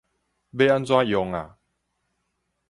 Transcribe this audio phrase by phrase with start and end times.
[0.03, 0.07] 欲按怎
[1.07, 1.59] 用啊